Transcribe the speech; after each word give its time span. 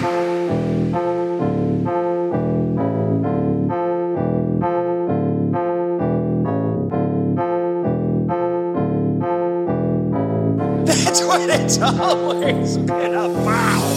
That's 0.00 0.16
what 11.22 11.50
it's 11.50 11.78
always 11.80 12.78
been 12.78 13.14
about. 13.14 13.89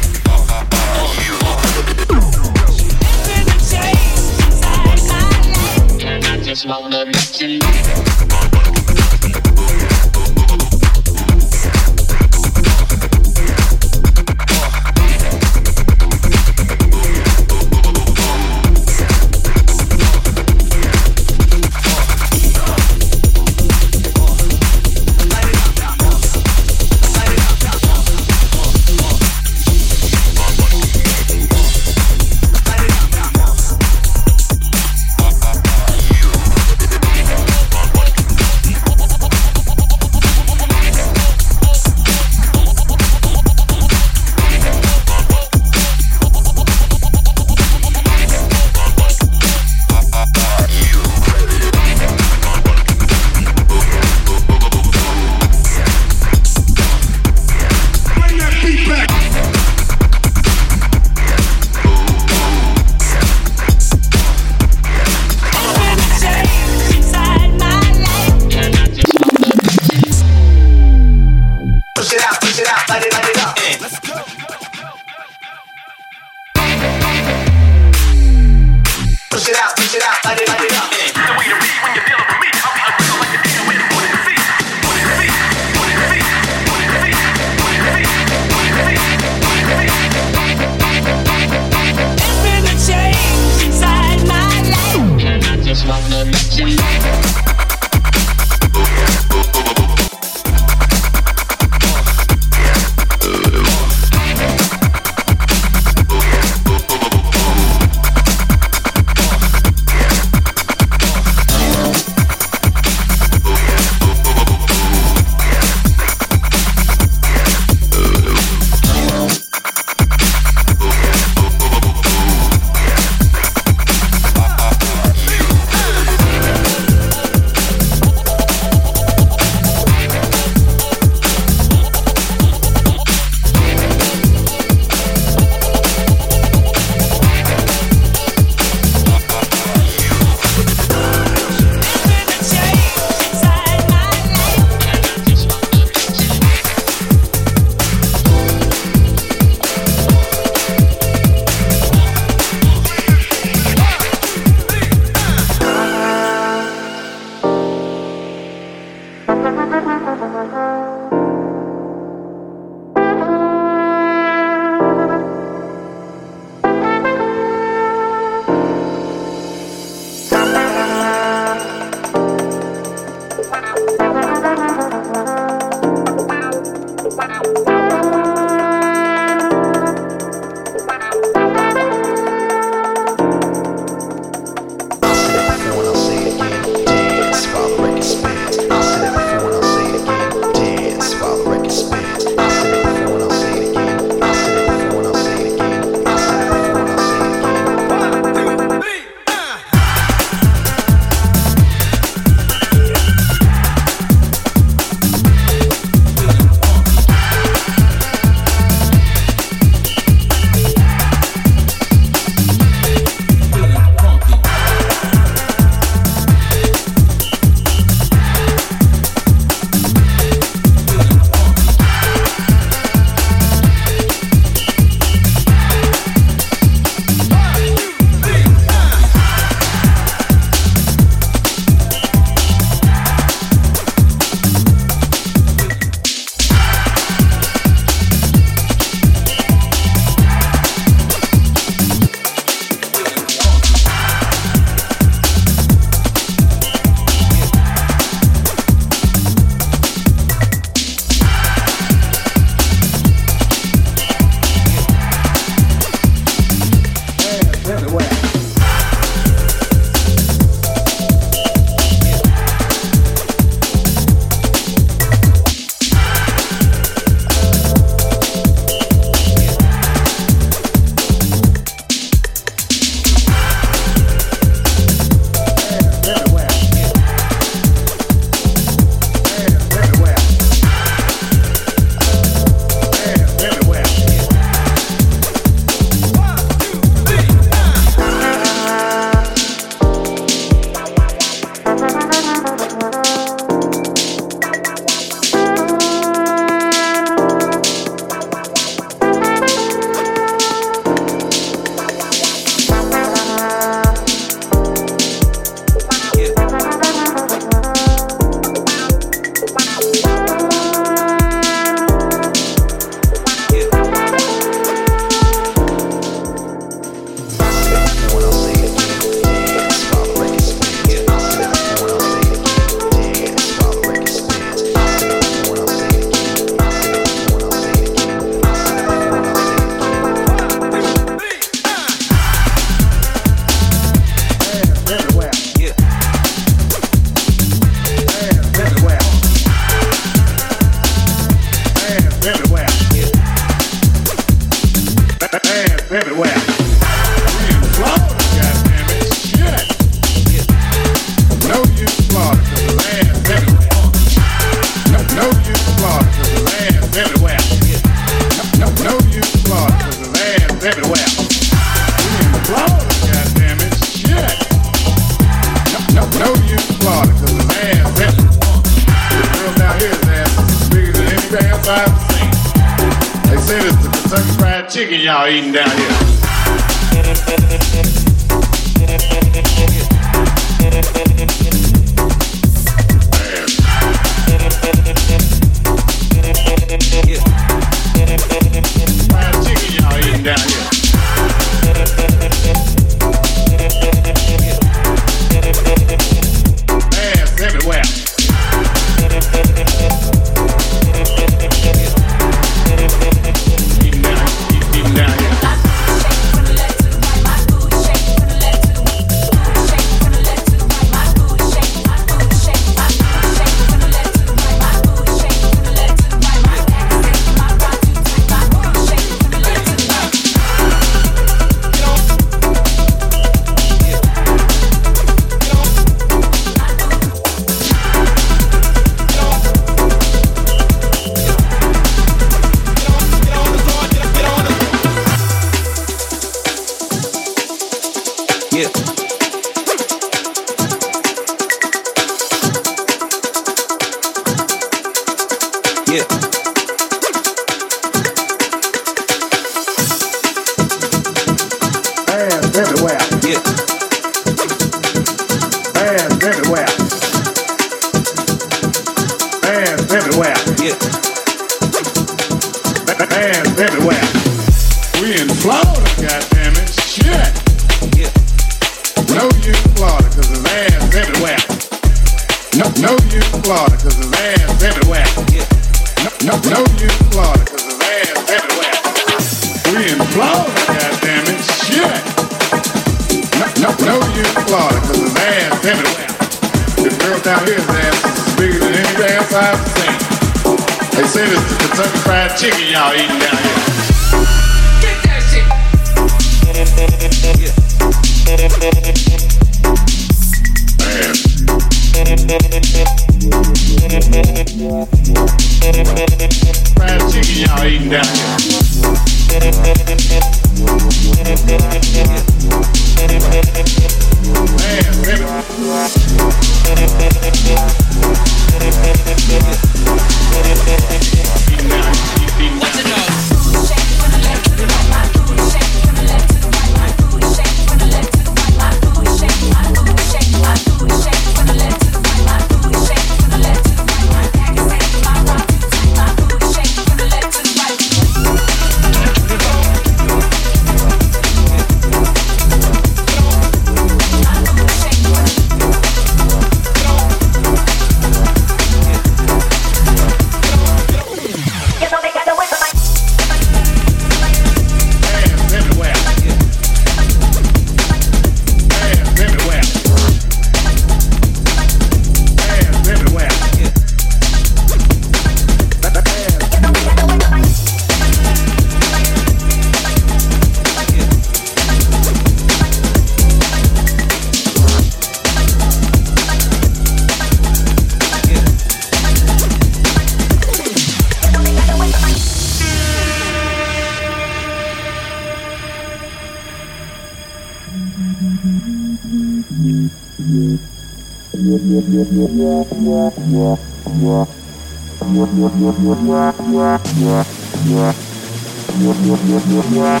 Yeah. 599.76 600.00